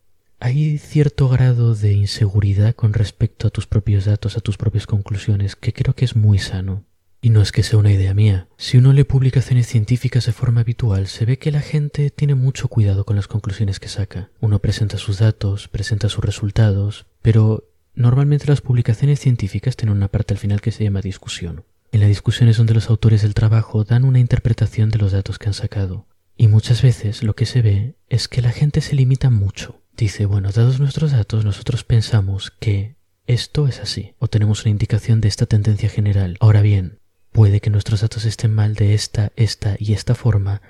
hay 0.43 0.77
cierto 0.77 1.29
grado 1.29 1.73
de 1.73 1.93
inseguridad 1.93 2.75
con 2.75 2.91
respecto 2.91 3.47
a 3.47 3.49
tus 3.49 3.65
propios 3.65 4.03
datos, 4.03 4.35
a 4.35 4.41
tus 4.41 4.57
propias 4.57 4.85
conclusiones, 4.85 5.55
que 5.55 5.71
creo 5.71 5.95
que 5.95 6.03
es 6.03 6.17
muy 6.17 6.37
sano. 6.37 6.83
Y 7.21 7.29
no 7.29 7.41
es 7.41 7.53
que 7.53 7.63
sea 7.63 7.79
una 7.79 7.93
idea 7.93 8.13
mía. 8.13 8.49
Si 8.57 8.77
uno 8.77 8.91
lee 8.91 9.05
publicaciones 9.05 9.67
científicas 9.67 10.25
de 10.25 10.33
forma 10.33 10.59
habitual, 10.59 11.07
se 11.07 11.23
ve 11.23 11.39
que 11.39 11.53
la 11.53 11.61
gente 11.61 12.09
tiene 12.09 12.35
mucho 12.35 12.67
cuidado 12.67 13.05
con 13.05 13.15
las 13.15 13.29
conclusiones 13.29 13.79
que 13.79 13.87
saca. 13.87 14.31
Uno 14.41 14.59
presenta 14.59 14.97
sus 14.97 15.19
datos, 15.19 15.69
presenta 15.69 16.09
sus 16.09 16.25
resultados, 16.25 17.05
pero 17.21 17.69
normalmente 17.95 18.47
las 18.47 18.59
publicaciones 18.59 19.21
científicas 19.21 19.77
tienen 19.77 19.95
una 19.95 20.09
parte 20.09 20.33
al 20.33 20.39
final 20.39 20.59
que 20.59 20.73
se 20.73 20.83
llama 20.83 20.99
discusión. 20.99 21.63
En 21.93 22.01
la 22.01 22.07
discusión 22.07 22.49
es 22.49 22.57
donde 22.57 22.73
los 22.73 22.89
autores 22.89 23.21
del 23.21 23.33
trabajo 23.33 23.85
dan 23.85 24.03
una 24.03 24.19
interpretación 24.19 24.89
de 24.89 24.99
los 24.99 25.13
datos 25.13 25.39
que 25.39 25.47
han 25.47 25.53
sacado. 25.53 26.05
Y 26.35 26.49
muchas 26.49 26.81
veces 26.81 27.23
lo 27.23 27.33
que 27.33 27.45
se 27.45 27.61
ve 27.61 27.95
es 28.09 28.27
que 28.27 28.41
la 28.41 28.51
gente 28.51 28.81
se 28.81 28.95
limita 28.97 29.29
mucho 29.29 29.82
Dice, 29.95 30.25
bueno, 30.25 30.51
dados 30.51 30.79
nuestros 30.79 31.11
datos, 31.11 31.45
nosotros 31.45 31.83
pensamos 31.83 32.51
que 32.59 32.95
esto 33.27 33.67
es 33.67 33.79
así, 33.79 34.15
o 34.19 34.27
tenemos 34.27 34.63
una 34.63 34.71
indicación 34.71 35.21
de 35.21 35.27
esta 35.27 35.45
tendencia 35.45 35.87
general. 35.87 36.37
Ahora 36.39 36.61
bien, 36.61 36.99
puede 37.31 37.61
que 37.61 37.69
nuestros 37.69 38.01
datos 38.01 38.25
estén 38.25 38.53
mal 38.53 38.73
de 38.73 38.95
esta, 38.95 39.31
esta 39.35 39.75
y 39.79 39.93
esta 39.93 40.15
forma, 40.15 40.61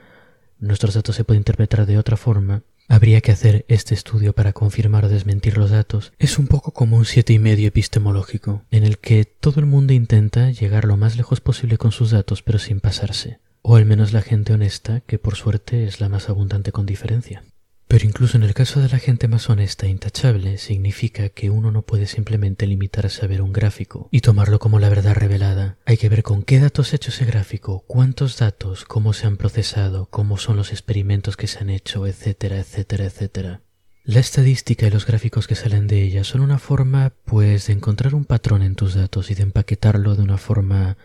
nuestros 0.60 0.94
datos 0.94 1.16
se 1.16 1.24
pueden 1.24 1.42
interpretar 1.42 1.86
de 1.86 1.98
otra 1.98 2.18
forma, 2.18 2.64
habría 2.90 3.22
que 3.22 3.32
hacer 3.32 3.66
este 3.70 3.94
estudio 3.94 4.34
para 4.34 4.54
confirmar 4.54 5.06
o 5.06 5.10
desmentir 5.10 5.58
los 5.58 5.72
datos. 5.72 6.14
Es 6.20 6.38
un 6.38 6.48
poco 6.48 6.72
como 6.72 6.98
un 6.98 7.06
siete 7.06 7.34
y 7.34 7.40
medio 7.40 7.70
epistemológico, 7.70 8.66
en 8.72 8.84
el 8.84 8.98
que 8.98 9.26
todo 9.26 9.60
el 9.60 9.66
mundo 9.66 9.94
intenta 9.94 10.52
llegar 10.52 10.86
lo 10.86 10.98
más 10.98 11.16
lejos 11.16 11.42
posible 11.42 11.78
con 11.78 11.92
sus 11.92 12.12
datos, 12.12 12.44
pero 12.44 12.60
sin 12.60 12.82
pasarse. 12.82 13.40
O 13.62 13.78
al 13.78 13.86
menos 13.86 14.12
la 14.12 14.22
gente 14.22 14.54
honesta, 14.54 15.00
que 15.02 15.18
por 15.18 15.36
suerte 15.36 15.86
es 15.86 16.02
la 16.02 16.10
más 16.10 16.30
abundante 16.30 16.72
con 16.72 16.86
diferencia. 16.86 17.44
Pero 17.94 18.08
incluso 18.08 18.38
en 18.38 18.44
el 18.44 18.56
caso 18.56 18.82
de 18.82 18.90
la 18.90 18.98
gente 18.98 19.28
más 19.28 19.52
honesta 19.52 19.86
e 19.86 19.90
intachable, 19.90 20.58
significa 20.58 21.30
que 21.30 21.52
uno 21.52 21.70
no 21.70 21.84
puede 21.84 22.08
simplemente 22.08 22.66
limitarse 22.66 23.24
a 23.24 23.28
ver 23.28 23.44
un 23.44 23.54
gráfico 23.54 24.08
y 24.10 24.22
tomarlo 24.22 24.58
como 24.58 24.80
la 24.80 24.90
verdad 24.90 25.14
revelada. 25.14 25.78
Hay 25.86 25.98
que 25.98 26.10
ver 26.10 26.24
con 26.24 26.42
qué 26.42 26.60
datos 26.60 26.92
ha 26.92 26.96
hecho 26.96 27.12
ese 27.12 27.26
gráfico, 27.26 27.84
cuántos 27.86 28.40
datos, 28.40 28.84
cómo 28.86 29.14
se 29.14 29.28
han 29.28 29.38
procesado, 29.38 30.08
cómo 30.08 30.38
son 30.38 30.58
los 30.58 30.72
experimentos 30.72 31.38
que 31.38 31.46
se 31.46 31.60
han 31.60 31.70
hecho, 31.70 32.08
etcétera, 32.08 32.58
etcétera, 32.58 33.06
etcétera. 33.06 33.62
La 34.04 34.22
estadística 34.22 34.88
y 34.88 34.90
los 34.90 35.06
gráficos 35.06 35.46
que 35.46 35.54
salen 35.54 35.86
de 35.86 36.02
ella 36.02 36.24
son 36.24 36.42
una 36.42 36.58
forma, 36.58 37.14
pues, 37.26 37.68
de 37.68 37.74
encontrar 37.74 38.16
un 38.16 38.26
patrón 38.26 38.64
en 38.64 38.74
tus 38.74 38.96
datos 38.96 39.30
y 39.30 39.36
de 39.36 39.44
empaquetarlo 39.44 40.16
de 40.16 40.24
una 40.24 40.40
forma 40.40 40.98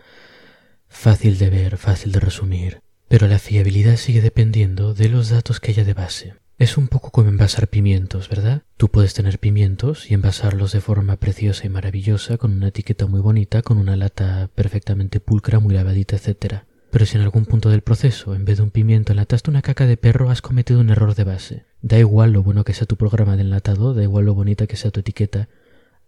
fácil 0.87 1.37
de 1.37 1.51
ver, 1.51 1.77
fácil 1.77 2.11
de 2.11 2.19
resumir. 2.19 2.81
Pero 3.07 3.27
la 3.27 3.37
fiabilidad 3.37 3.97
sigue 3.97 4.21
dependiendo 4.21 4.95
de 4.95 5.09
los 5.09 5.29
datos 5.29 5.59
que 5.59 5.69
haya 5.69 5.83
de 5.83 5.93
base. 5.93 6.33
Es 6.59 6.77
un 6.77 6.89
poco 6.89 7.11
como 7.11 7.29
envasar 7.29 7.69
pimientos, 7.69 8.27
¿verdad? 8.27 8.63
Tú 8.75 8.89
puedes 8.89 9.13
tener 9.13 9.39
pimientos 9.39 10.11
y 10.11 10.13
envasarlos 10.13 10.73
de 10.73 10.81
forma 10.81 11.15
preciosa 11.15 11.65
y 11.65 11.69
maravillosa, 11.69 12.37
con 12.37 12.51
una 12.51 12.67
etiqueta 12.67 13.05
muy 13.05 13.21
bonita, 13.21 13.61
con 13.61 13.77
una 13.77 13.95
lata 13.95 14.49
perfectamente 14.55 15.21
pulcra, 15.21 15.61
muy 15.61 15.73
lavadita, 15.73 16.17
etc. 16.17 16.63
Pero 16.91 17.05
si 17.05 17.15
en 17.15 17.23
algún 17.23 17.45
punto 17.45 17.69
del 17.69 17.79
proceso, 17.79 18.35
en 18.35 18.43
vez 18.43 18.57
de 18.57 18.63
un 18.63 18.71
pimiento, 18.71 19.13
enlataste 19.13 19.49
una 19.49 19.61
caca 19.61 19.87
de 19.87 19.95
perro, 19.95 20.29
has 20.29 20.41
cometido 20.41 20.81
un 20.81 20.89
error 20.89 21.15
de 21.15 21.23
base. 21.23 21.65
Da 21.81 21.97
igual 21.97 22.33
lo 22.33 22.43
bueno 22.43 22.65
que 22.65 22.73
sea 22.73 22.85
tu 22.85 22.97
programa 22.97 23.37
de 23.37 23.43
enlatado, 23.43 23.93
da 23.93 24.03
igual 24.03 24.25
lo 24.25 24.33
bonita 24.33 24.67
que 24.67 24.75
sea 24.75 24.91
tu 24.91 24.99
etiqueta. 24.99 25.47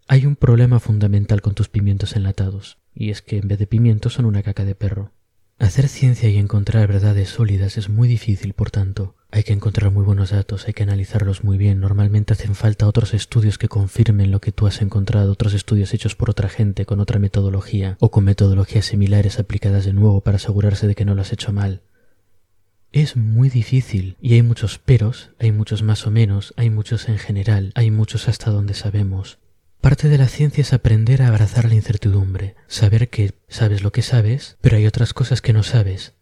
Hay 0.10 0.25
un 0.25 0.36
problema 0.36 0.81
fundamental 0.81 1.41
con 1.41 1.53
tus 1.53 1.70
pimientos 1.70 2.17
enlatados, 2.17 2.77
y 2.93 3.12
es 3.12 3.22
que 3.22 3.38
en 3.38 3.48
vez 3.48 3.58
de 3.58 3.67
pimientos 3.67 4.15
son 4.15 4.25
una 4.25 4.43
caca 4.43 4.65
de 4.65 4.75
perro. 4.75 5.13
Hacer 5.62 5.89
ciencia 5.89 6.27
y 6.27 6.39
encontrar 6.39 6.88
verdades 6.88 7.30
sólidas 7.30 7.77
es 7.77 7.88
muy 7.88 8.08
difícil, 8.08 8.53
por 8.53 8.72
tanto. 8.72 9.13
Hay 9.30 9.44
que 9.44 9.53
encontrar 9.53 9.91
muy 9.91 10.03
buenos 10.03 10.32
datos, 10.32 10.65
hay 10.65 10.74
que 10.74 10.82
analizarlos 10.82 11.44
muy 11.44 11.60
bien. 11.60 11.80
Normalmente 11.80 12.34
hacen 12.34 12.56
falta 12.56 12.88
otros 12.88 13.13
estudios 13.13 13.60
que 13.60 13.68
confirmen 13.68 14.32
lo 14.32 14.41
que 14.41 14.51
tú 14.51 14.65
has 14.65 14.82
encontrado, 14.82 15.32
otros 15.32 15.53
estudios 15.53 15.94
hechos 15.94 16.15
por 16.15 16.32
otra 16.32 16.50
gente 16.50 16.88
con 16.88 17.00
otra 17.00 17.20
metodología 17.20 17.96
o 18.00 18.10
con 18.10 18.24
metodologías 18.24 18.86
similares 18.86 19.38
aplicadas 19.38 19.86
de 19.86 19.94
nuevo 19.94 20.22
para 20.22 20.38
asegurarse 20.38 20.88
de 20.88 20.96
que 20.96 21.06
no 21.06 21.13
lo 21.13 21.22
has 21.22 21.32
hecho 21.32 21.53
mal. 21.53 21.84
Es 22.91 23.15
muy 23.15 23.50
difícil 23.50 24.18
y 24.20 24.34
hay 24.34 24.41
muchos 24.41 24.80
peros, 24.80 25.30
hay 25.38 25.51
muchos 25.51 25.84
más 25.84 26.08
o 26.08 26.12
menos, 26.12 26.56
hay 26.58 26.72
muchos 26.72 27.08
en 27.08 27.20
general, 27.20 27.72
hay 27.75 27.91
muchos 27.91 28.27
hasta 28.27 28.50
donde 28.50 28.74
sabemos. 28.74 29.38
Parte 29.81 30.09
de 30.09 30.19
la 30.19 30.27
ciencia 30.27 30.61
es 30.61 30.73
aprender 30.73 31.23
a 31.23 31.27
abrazar 31.27 31.65
la 31.65 31.73
incertidumbre, 31.73 32.55
saber 32.67 33.09
que 33.09 33.33
sabes 33.47 33.81
lo 33.81 33.91
que 33.91 34.03
sabes, 34.03 34.57
pero 34.61 34.77
hay 34.77 34.85
otras 34.85 35.15
cosas 35.15 35.41
que 35.41 35.53
no 35.53 35.63
sabes. 35.63 36.13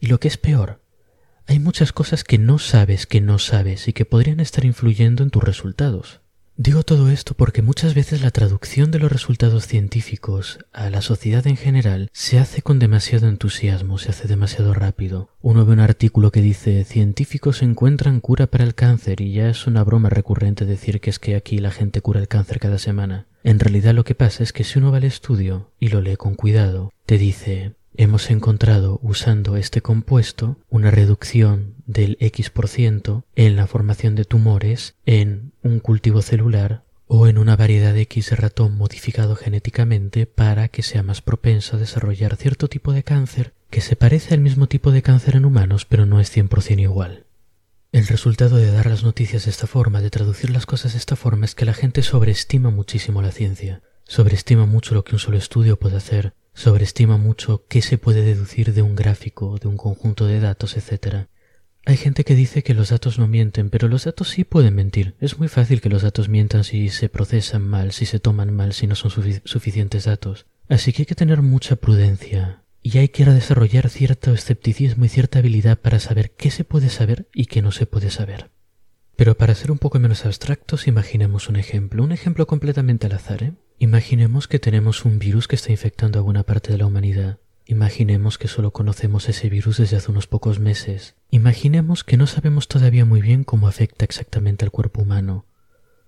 Y 0.00 0.06
lo 0.06 0.18
que 0.18 0.28
es 0.28 0.38
peor, 0.38 0.80
hay 1.46 1.58
muchas 1.58 1.92
cosas 1.92 2.24
que 2.24 2.38
no 2.38 2.58
sabes 2.58 3.06
que 3.06 3.20
no 3.20 3.38
sabes 3.38 3.86
y 3.86 3.92
que 3.92 4.06
podrían 4.06 4.40
estar 4.40 4.64
influyendo 4.64 5.22
en 5.22 5.28
tus 5.28 5.44
resultados. 5.44 6.21
Digo 6.56 6.82
todo 6.82 7.08
esto 7.08 7.32
porque 7.32 7.62
muchas 7.62 7.94
veces 7.94 8.20
la 8.20 8.30
traducción 8.30 8.90
de 8.90 8.98
los 8.98 9.10
resultados 9.10 9.66
científicos 9.66 10.58
a 10.72 10.90
la 10.90 11.00
sociedad 11.00 11.46
en 11.46 11.56
general 11.56 12.10
se 12.12 12.38
hace 12.38 12.60
con 12.60 12.78
demasiado 12.78 13.26
entusiasmo, 13.26 13.96
se 13.96 14.10
hace 14.10 14.28
demasiado 14.28 14.74
rápido. 14.74 15.30
Uno 15.40 15.64
ve 15.64 15.72
un 15.72 15.80
artículo 15.80 16.30
que 16.30 16.42
dice 16.42 16.84
científicos 16.84 17.62
encuentran 17.62 18.20
cura 18.20 18.48
para 18.48 18.64
el 18.64 18.74
cáncer 18.74 19.22
y 19.22 19.32
ya 19.32 19.48
es 19.48 19.66
una 19.66 19.82
broma 19.82 20.10
recurrente 20.10 20.66
decir 20.66 21.00
que 21.00 21.08
es 21.08 21.18
que 21.18 21.36
aquí 21.36 21.56
la 21.56 21.70
gente 21.70 22.02
cura 22.02 22.20
el 22.20 22.28
cáncer 22.28 22.60
cada 22.60 22.78
semana. 22.78 23.26
En 23.44 23.58
realidad 23.58 23.94
lo 23.94 24.04
que 24.04 24.14
pasa 24.14 24.42
es 24.42 24.52
que 24.52 24.62
si 24.62 24.78
uno 24.78 24.92
va 24.92 24.98
al 24.98 25.04
estudio 25.04 25.72
y 25.80 25.88
lo 25.88 26.02
lee 26.02 26.16
con 26.16 26.34
cuidado, 26.34 26.92
te 27.06 27.16
dice 27.16 27.72
hemos 27.94 28.30
encontrado 28.30 28.98
usando 29.02 29.56
este 29.56 29.80
compuesto 29.80 30.58
una 30.70 30.90
reducción 30.90 31.74
del 31.86 32.16
X% 32.20 33.24
en 33.36 33.56
la 33.56 33.66
formación 33.66 34.14
de 34.14 34.24
tumores 34.24 34.94
en 35.06 35.52
un 35.62 35.80
cultivo 35.80 36.22
celular 36.22 36.84
o 37.06 37.26
en 37.26 37.36
una 37.38 37.56
variedad 37.56 37.96
X 37.96 38.30
de 38.30 38.36
ratón 38.36 38.76
modificado 38.76 39.36
genéticamente 39.36 40.26
para 40.26 40.68
que 40.68 40.82
sea 40.82 41.02
más 41.02 41.20
propenso 41.20 41.76
a 41.76 41.80
desarrollar 41.80 42.36
cierto 42.36 42.68
tipo 42.68 42.92
de 42.92 43.02
cáncer 43.02 43.52
que 43.68 43.80
se 43.80 43.96
parece 43.96 44.34
al 44.34 44.40
mismo 44.40 44.66
tipo 44.66 44.90
de 44.92 45.02
cáncer 45.02 45.36
en 45.36 45.44
humanos 45.44 45.84
pero 45.84 46.06
no 46.06 46.20
es 46.20 46.34
100% 46.34 46.80
igual. 46.80 47.26
El 47.92 48.06
resultado 48.06 48.56
de 48.56 48.70
dar 48.70 48.86
las 48.86 49.04
noticias 49.04 49.44
de 49.44 49.50
esta 49.50 49.66
forma, 49.66 50.00
de 50.00 50.08
traducir 50.08 50.48
las 50.48 50.64
cosas 50.64 50.92
de 50.92 50.98
esta 50.98 51.14
forma, 51.14 51.44
es 51.44 51.54
que 51.54 51.66
la 51.66 51.74
gente 51.74 52.02
sobreestima 52.02 52.70
muchísimo 52.70 53.20
la 53.20 53.32
ciencia, 53.32 53.82
sobreestima 54.04 54.64
mucho 54.64 54.94
lo 54.94 55.04
que 55.04 55.14
un 55.14 55.18
solo 55.18 55.36
estudio 55.36 55.78
puede 55.78 55.98
hacer, 55.98 56.32
sobreestima 56.54 57.16
mucho 57.16 57.64
qué 57.68 57.82
se 57.82 57.98
puede 57.98 58.22
deducir 58.22 58.74
de 58.74 58.82
un 58.82 58.96
gráfico, 58.96 59.58
de 59.58 59.68
un 59.68 59.76
conjunto 59.76 60.26
de 60.26 60.40
datos, 60.40 60.76
etc. 60.76 61.26
Hay 61.84 61.96
gente 61.96 62.24
que 62.24 62.34
dice 62.34 62.62
que 62.62 62.74
los 62.74 62.90
datos 62.90 63.18
no 63.18 63.26
mienten, 63.26 63.70
pero 63.70 63.88
los 63.88 64.04
datos 64.04 64.28
sí 64.28 64.44
pueden 64.44 64.74
mentir. 64.74 65.14
Es 65.20 65.38
muy 65.38 65.48
fácil 65.48 65.80
que 65.80 65.88
los 65.88 66.02
datos 66.02 66.28
mientan 66.28 66.64
si 66.64 66.88
se 66.88 67.08
procesan 67.08 67.62
mal, 67.62 67.92
si 67.92 68.06
se 68.06 68.20
toman 68.20 68.54
mal, 68.54 68.72
si 68.72 68.86
no 68.86 68.94
son 68.94 69.10
suficientes 69.44 70.04
datos. 70.04 70.46
Así 70.68 70.92
que 70.92 71.02
hay 71.02 71.06
que 71.06 71.14
tener 71.14 71.42
mucha 71.42 71.76
prudencia, 71.76 72.62
y 72.82 72.98
hay 72.98 73.08
que 73.08 73.24
desarrollar 73.24 73.88
cierto 73.88 74.32
escepticismo 74.32 75.04
y 75.04 75.08
cierta 75.08 75.38
habilidad 75.38 75.78
para 75.78 76.00
saber 76.00 76.32
qué 76.32 76.50
se 76.50 76.64
puede 76.64 76.88
saber 76.88 77.28
y 77.32 77.46
qué 77.46 77.62
no 77.62 77.70
se 77.70 77.86
puede 77.86 78.10
saber. 78.10 78.50
Pero 79.14 79.36
para 79.36 79.54
ser 79.54 79.70
un 79.70 79.78
poco 79.78 80.00
menos 80.00 80.26
abstractos, 80.26 80.88
imaginemos 80.88 81.48
un 81.48 81.56
ejemplo, 81.56 82.02
un 82.02 82.10
ejemplo 82.10 82.46
completamente 82.46 83.06
al 83.06 83.12
azar. 83.12 83.44
¿eh? 83.44 83.52
Imaginemos 83.82 84.46
que 84.46 84.60
tenemos 84.60 85.04
un 85.04 85.18
virus 85.18 85.48
que 85.48 85.56
está 85.56 85.72
infectando 85.72 86.20
a 86.20 86.22
buena 86.22 86.44
parte 86.44 86.70
de 86.70 86.78
la 86.78 86.86
humanidad. 86.86 87.40
Imaginemos 87.66 88.38
que 88.38 88.46
solo 88.46 88.70
conocemos 88.72 89.28
ese 89.28 89.48
virus 89.48 89.78
desde 89.78 89.96
hace 89.96 90.12
unos 90.12 90.28
pocos 90.28 90.60
meses. 90.60 91.16
Imaginemos 91.30 92.04
que 92.04 92.16
no 92.16 92.28
sabemos 92.28 92.68
todavía 92.68 93.04
muy 93.04 93.20
bien 93.20 93.42
cómo 93.42 93.66
afecta 93.66 94.04
exactamente 94.04 94.64
al 94.64 94.70
cuerpo 94.70 95.02
humano. 95.02 95.46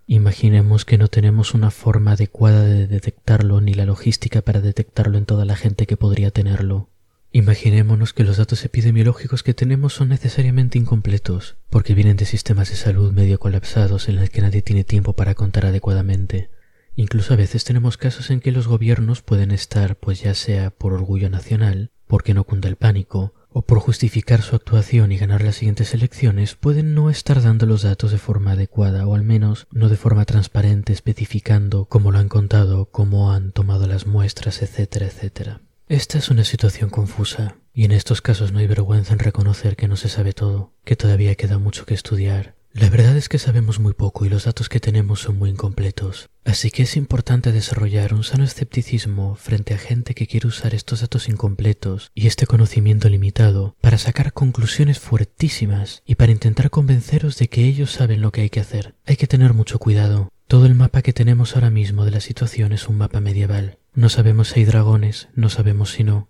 Imaginemos 0.07 0.85
que 0.85 0.99
no 0.99 1.09
tenemos 1.09 1.53
una 1.53 1.73
forma 1.73 2.13
adecuada 2.13 2.63
de 2.63 2.87
detectarlo 2.87 3.61
ni 3.61 3.75
la 3.75 3.87
logística 3.87 4.41
para 4.41 4.61
detectarlo 4.61 5.19
en 5.19 5.27
toda 5.27 5.45
la 5.45 5.57
gente 5.57 5.89
que 5.89 5.97
podría 5.97 6.31
tenerlo. 6.31 6.91
Imaginémonos 7.33 8.13
que 8.13 8.23
los 8.23 8.37
datos 8.37 8.65
epidemiológicos 8.65 9.43
que 9.43 9.53
tenemos 9.53 9.95
son 9.95 10.11
necesariamente 10.11 10.79
incompletos, 10.79 11.57
porque 11.71 11.95
vienen 11.95 12.19
de 12.19 12.27
sistemas 12.27 12.71
de 12.71 12.77
salud 12.77 13.13
medio 13.13 13.41
colapsados 13.41 14.09
en 14.09 14.15
los 14.15 14.31
que 14.31 14.43
nadie 14.43 14.63
tiene 14.63 14.85
tiempo 14.85 15.15
para 15.15 15.35
contar 15.35 15.67
adecuadamente. 15.67 16.54
Incluso 16.97 17.35
a 17.35 17.37
veces 17.37 17.65
tenemos 17.65 17.97
casos 17.97 18.31
en 18.31 18.41
que 18.41 18.53
los 18.53 18.69
gobiernos 18.69 19.23
pueden 19.23 19.51
estar, 19.51 19.97
pues 19.97 20.21
ya 20.21 20.35
sea 20.35 20.71
por 20.71 20.93
orgullo 20.93 21.29
nacional, 21.29 21.91
porque 22.07 22.35
no 22.35 22.45
cunda 22.45 22.69
el 22.69 22.77
pánico, 22.77 23.35
o 23.49 23.63
por 23.63 23.79
justificar 23.79 24.43
su 24.43 24.57
actuación 24.57 25.13
y 25.13 25.19
ganar 25.19 25.43
las 25.43 25.57
siguientes 25.57 25.95
elecciones, 25.95 26.55
pueden 26.55 26.95
no 26.95 27.11
estar 27.11 27.41
dando 27.43 27.67
los 27.67 27.83
datos 27.83 28.11
de 28.11 28.19
forma 28.19 28.53
adecuada 28.53 29.07
o 29.07 29.15
al 29.15 29.23
menos 29.23 29.67
no 29.71 29.89
de 29.89 29.97
forma 29.97 30.25
transparente 30.25 30.93
especificando 30.93 31.85
cómo 31.87 32.11
lo 32.11 32.19
han 32.19 32.29
contado, 32.29 32.87
cómo 32.87 33.33
han 33.33 33.53
tomado 33.53 33.87
las 33.87 34.07
muestras, 34.07 34.63
etcétera, 34.63 35.07
etcétera. 35.07 35.61
Esta 35.89 36.19
es 36.19 36.31
una 36.31 36.45
situación 36.45 36.91
confusa, 36.91 37.57
y 37.73 37.85
en 37.85 37.93
estos 37.93 38.23
casos 38.23 38.53
no 38.53 38.59
hay 38.59 38.67
vergüenza 38.67 39.13
en 39.13 39.19
reconocer 39.19 39.77
que 39.77 39.87
no 39.87 39.97
se 39.97 40.09
sabe 40.09 40.33
todo, 40.33 40.73
que 40.85 40.97
todavía 40.97 41.35
queda 41.35 41.59
mucho 41.59 41.87
que 41.87 41.95
estudiar, 41.95 42.55
la 42.75 42.91
verdad 42.91 43.17
es 43.17 43.29
que 43.29 43.39
sabemos 43.39 43.79
muy 43.79 43.95
poco 43.95 44.27
y 44.27 44.29
los 44.29 44.47
datos 44.47 44.69
que 44.69 44.81
tenemos 44.81 45.21
son 45.21 45.39
muy 45.39 45.49
incompletos, 45.49 46.29
así 46.45 46.73
que 46.73 46.83
es 46.83 46.97
importante 46.97 47.53
desarrollar 47.53 48.13
un 48.15 48.25
sano 48.25 48.43
escepticismo 48.43 49.37
frente 49.37 49.75
a 49.75 49.79
gente 49.79 50.17
que 50.17 50.27
quiere 50.27 50.49
usar 50.49 50.75
estos 50.75 51.01
datos 51.01 51.29
incompletos 51.29 52.11
y 52.17 52.27
este 52.27 52.49
conocimiento 52.49 53.09
limitado 53.09 53.77
para 53.81 53.97
sacar 53.97 54.33
conclusiones 54.33 54.99
fuertísimas 54.99 56.03
y 56.05 56.17
para 56.17 56.33
intentar 56.33 56.71
convenceros 56.71 57.39
de 57.39 57.47
que 57.47 57.65
ellos 57.65 57.93
saben 57.93 58.21
lo 58.21 58.33
que 58.33 58.41
hay 58.41 58.51
que 58.51 58.61
hacer. 58.61 58.97
Hay 59.07 59.17
que 59.17 59.29
tener 59.29 59.55
mucho 59.55 59.79
cuidado. 59.79 60.33
Todo 60.49 60.67
el 60.67 60.75
mapa 60.75 61.03
que 61.03 61.13
tenemos 61.13 61.55
ahora 61.55 61.71
mismo 61.71 62.05
de 62.05 62.11
la 62.11 62.21
situación 62.21 62.73
es 62.73 62.89
un 62.89 62.99
mapa 62.99 63.21
medieval. 63.21 63.79
No 63.95 64.09
sabemos 64.09 64.49
si 64.49 64.61
hay 64.61 64.67
dragones, 64.67 65.29
no 65.37 65.49
sabemos 65.49 65.93
si 65.93 66.03
no, 66.03 66.29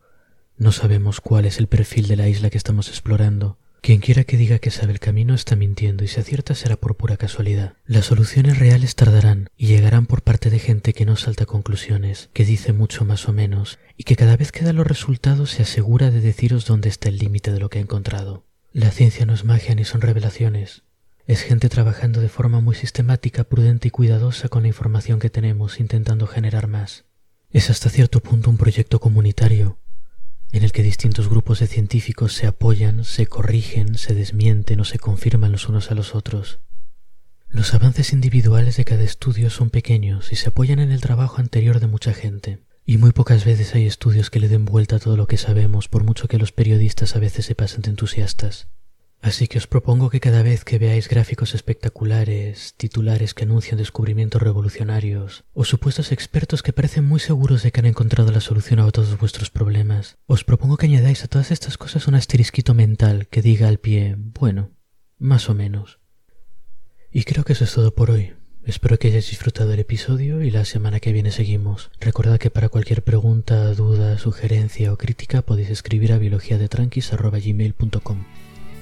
no 0.58 0.72
sabemos 0.72 1.22
cuál 1.22 1.46
es 1.46 1.58
el 1.58 1.68
perfil 1.68 2.06
de 2.06 2.16
la 2.16 2.28
isla 2.28 2.50
que 2.50 2.58
estamos 2.58 2.88
explorando, 2.88 3.58
quien 3.84 4.00
quiera 4.00 4.24
que 4.24 4.38
diga 4.38 4.60
que 4.60 4.70
sabe 4.70 4.94
el 4.94 4.98
camino 4.98 5.34
está 5.34 5.56
mintiendo 5.56 6.04
y 6.04 6.08
si 6.08 6.18
acierta 6.18 6.54
será 6.54 6.76
por 6.76 6.96
pura 6.96 7.18
casualidad. 7.18 7.74
Las 7.84 8.06
soluciones 8.06 8.58
reales 8.58 8.94
tardarán 8.94 9.50
y 9.58 9.66
llegarán 9.66 10.06
por 10.06 10.22
parte 10.22 10.48
de 10.48 10.58
gente 10.58 10.94
que 10.94 11.04
no 11.04 11.16
salta 11.16 11.44
conclusiones, 11.44 12.30
que 12.32 12.46
dice 12.46 12.72
mucho 12.72 13.04
más 13.04 13.28
o 13.28 13.34
menos 13.34 13.78
y 13.98 14.04
que 14.04 14.16
cada 14.16 14.38
vez 14.38 14.52
que 14.52 14.64
da 14.64 14.72
los 14.72 14.86
resultados 14.86 15.50
se 15.50 15.64
asegura 15.64 16.10
de 16.10 16.22
deciros 16.22 16.64
dónde 16.64 16.88
está 16.88 17.10
el 17.10 17.18
límite 17.18 17.52
de 17.52 17.60
lo 17.60 17.68
que 17.68 17.78
ha 17.78 17.82
encontrado. 17.82 18.46
La 18.72 18.90
ciencia 18.90 19.26
no 19.26 19.34
es 19.34 19.44
magia 19.44 19.74
ni 19.74 19.84
son 19.84 20.00
revelaciones. 20.00 20.84
Es 21.26 21.42
gente 21.42 21.68
trabajando 21.68 22.22
de 22.22 22.30
forma 22.30 22.62
muy 22.62 22.76
sistemática, 22.76 23.44
prudente 23.44 23.88
y 23.88 23.90
cuidadosa 23.90 24.48
con 24.48 24.62
la 24.62 24.68
información 24.68 25.18
que 25.18 25.28
tenemos, 25.28 25.78
intentando 25.78 26.26
generar 26.26 26.68
más. 26.68 27.04
Es 27.50 27.68
hasta 27.68 27.90
cierto 27.90 28.20
punto 28.20 28.48
un 28.48 28.56
proyecto 28.56 28.98
comunitario, 28.98 29.76
en 30.54 30.62
el 30.62 30.70
que 30.70 30.84
distintos 30.84 31.28
grupos 31.28 31.58
de 31.58 31.66
científicos 31.66 32.32
se 32.32 32.46
apoyan, 32.46 33.04
se 33.04 33.26
corrigen, 33.26 33.98
se 33.98 34.14
desmienten 34.14 34.78
o 34.78 34.84
se 34.84 35.00
confirman 35.00 35.50
los 35.50 35.68
unos 35.68 35.90
a 35.90 35.96
los 35.96 36.14
otros. 36.14 36.60
Los 37.48 37.74
avances 37.74 38.12
individuales 38.12 38.76
de 38.76 38.84
cada 38.84 39.02
estudio 39.02 39.50
son 39.50 39.70
pequeños 39.70 40.30
y 40.30 40.36
se 40.36 40.50
apoyan 40.50 40.78
en 40.78 40.92
el 40.92 41.00
trabajo 41.00 41.38
anterior 41.40 41.80
de 41.80 41.88
mucha 41.88 42.14
gente, 42.14 42.60
y 42.86 42.98
muy 42.98 43.10
pocas 43.10 43.44
veces 43.44 43.74
hay 43.74 43.84
estudios 43.84 44.30
que 44.30 44.38
le 44.38 44.46
den 44.48 44.64
vuelta 44.64 44.96
a 44.96 44.98
todo 45.00 45.16
lo 45.16 45.26
que 45.26 45.38
sabemos, 45.38 45.88
por 45.88 46.04
mucho 46.04 46.28
que 46.28 46.38
los 46.38 46.52
periodistas 46.52 47.16
a 47.16 47.18
veces 47.18 47.46
se 47.46 47.56
pasen 47.56 47.82
de 47.82 47.90
entusiastas. 47.90 48.68
Así 49.24 49.48
que 49.48 49.56
os 49.56 49.66
propongo 49.66 50.10
que 50.10 50.20
cada 50.20 50.42
vez 50.42 50.64
que 50.68 50.76
veáis 50.76 51.08
gráficos 51.08 51.54
espectaculares, 51.54 52.74
titulares 52.76 53.32
que 53.32 53.44
anuncian 53.44 53.78
descubrimientos 53.78 54.42
revolucionarios, 54.42 55.44
o 55.54 55.64
supuestos 55.64 56.12
expertos 56.12 56.62
que 56.62 56.74
parecen 56.74 57.06
muy 57.06 57.20
seguros 57.20 57.62
de 57.62 57.72
que 57.72 57.80
han 57.80 57.86
encontrado 57.86 58.32
la 58.32 58.42
solución 58.42 58.80
a 58.80 58.90
todos 58.90 59.18
vuestros 59.18 59.48
problemas, 59.48 60.18
os 60.26 60.44
propongo 60.44 60.76
que 60.76 60.84
añadáis 60.84 61.24
a 61.24 61.28
todas 61.28 61.52
estas 61.52 61.78
cosas 61.78 62.06
un 62.06 62.16
asterisquito 62.16 62.74
mental 62.74 63.26
que 63.28 63.40
diga 63.40 63.68
al 63.68 63.78
pie, 63.78 64.14
bueno, 64.18 64.72
más 65.16 65.48
o 65.48 65.54
menos. 65.54 66.00
Y 67.10 67.24
creo 67.24 67.44
que 67.44 67.54
eso 67.54 67.64
es 67.64 67.72
todo 67.72 67.94
por 67.94 68.10
hoy. 68.10 68.34
Espero 68.66 68.98
que 68.98 69.08
hayáis 69.08 69.30
disfrutado 69.30 69.70
del 69.70 69.80
episodio 69.80 70.42
y 70.42 70.50
la 70.50 70.66
semana 70.66 71.00
que 71.00 71.12
viene 71.12 71.30
seguimos. 71.30 71.90
Recordad 71.98 72.38
que 72.38 72.50
para 72.50 72.68
cualquier 72.68 73.02
pregunta, 73.02 73.72
duda, 73.72 74.18
sugerencia 74.18 74.92
o 74.92 74.98
crítica 74.98 75.40
podéis 75.40 75.70
escribir 75.70 76.12
a 76.12 76.18
biologiadetranquis.gmail.com. 76.18 78.24